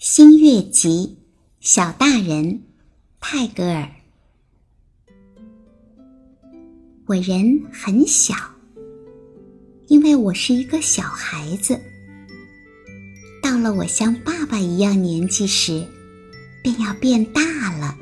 [0.00, 1.18] 新月集，
[1.60, 2.62] 小大人，
[3.20, 3.86] 泰戈尔。
[7.04, 8.34] 我人很小，
[9.88, 11.78] 因为我是一个小孩子。
[13.42, 15.86] 到了我像爸爸一样年纪时，
[16.62, 17.94] 便要变大了。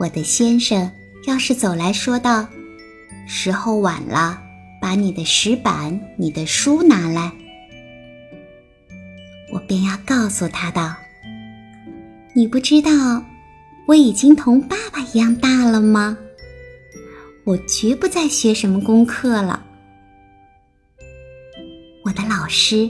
[0.00, 0.90] 我的先生
[1.28, 2.48] 要是走来说道
[3.28, 4.42] ：“时候晚了，
[4.82, 7.32] 把你的石板、你的书拿来。”
[9.66, 10.94] 便要告诉他道
[12.34, 12.90] ：“你不知道
[13.86, 16.16] 我已经同爸爸一样大了吗？
[17.44, 19.64] 我绝不再学什么功课了。”
[22.04, 22.88] 我的老师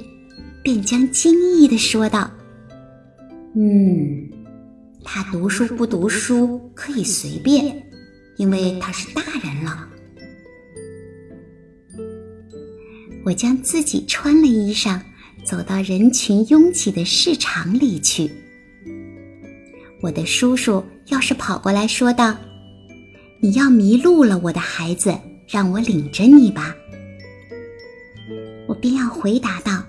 [0.63, 2.31] 便将惊异的说道
[3.57, 4.29] ：“嗯，
[5.03, 7.83] 他读书不读书可以随便，
[8.37, 9.89] 因为他是大人了。”
[13.25, 15.01] 我将自己穿了衣裳。
[15.47, 18.29] 走到人群拥挤的市场里去。
[20.03, 22.37] 我的叔叔要是跑过来说道
[23.41, 25.17] ：“你要迷路了，我的孩子，
[25.49, 26.75] 让我领着你吧。”
[28.67, 29.85] 我便要回答道：“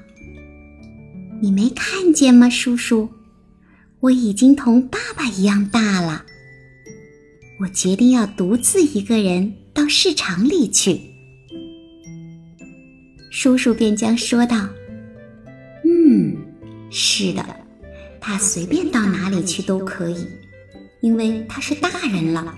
[1.41, 3.09] 你没看见吗，叔叔？
[3.99, 6.23] 我已经同爸爸一样大了。
[7.59, 11.02] 我决定要独自一个人到市场里去。”
[13.31, 14.69] 叔叔便将说道。
[16.09, 16.38] 嗯，
[16.89, 17.44] 是的，
[18.22, 20.25] 他随便到哪里去都可以，
[21.02, 22.58] 因为他是大人了。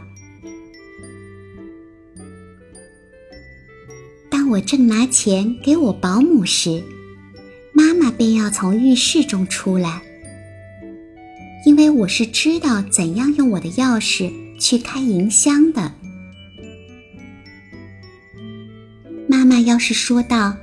[4.29, 6.83] 当我正拿钱给我保姆时，
[7.73, 10.03] 妈妈便要从浴室中出来，
[11.65, 15.91] 因为我是知道怎样用我的钥匙去开银箱的。
[19.27, 20.55] 妈妈要是说道。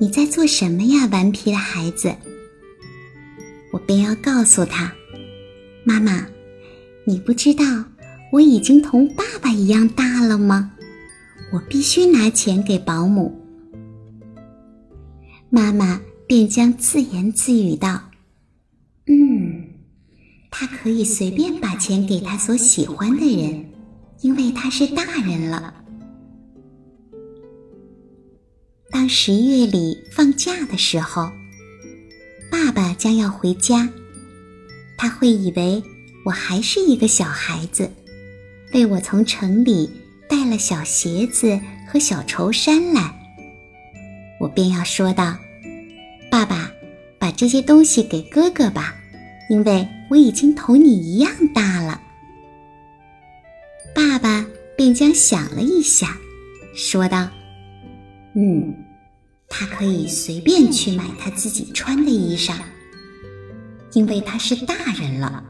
[0.00, 2.16] 你在做什么呀，顽皮的孩子？
[3.70, 4.90] 我便要告诉他
[5.84, 6.26] ：“妈妈，
[7.04, 7.84] 你不知道
[8.32, 10.72] 我已经同爸爸一样大了吗？
[11.52, 13.38] 我必须拿钱给保姆。”
[15.50, 18.00] 妈妈便将自言自语道
[19.04, 19.64] ：“嗯，
[20.50, 23.66] 他可以随便把钱给他所喜欢的人，
[24.22, 25.74] 因为他是大人了。”
[28.90, 31.30] 当十月里放假的时候，
[32.50, 33.88] 爸爸将要回家，
[34.98, 35.82] 他会以为
[36.24, 37.90] 我还是一个小孩子，
[38.74, 39.88] 为我从城里
[40.28, 41.58] 带了小鞋子
[41.88, 43.14] 和小绸衫来。
[44.40, 45.36] 我便要说道
[46.30, 46.70] ：“爸爸，
[47.18, 48.96] 把这些东西给哥哥吧，
[49.48, 52.00] 因为我已经同你一样大了。”
[53.94, 54.44] 爸爸
[54.76, 56.18] 便将想了一下，
[56.74, 57.28] 说道。
[58.34, 58.74] 嗯，
[59.48, 62.54] 他可以随便去买他自己穿的衣裳，
[63.92, 65.44] 因为他是大人了。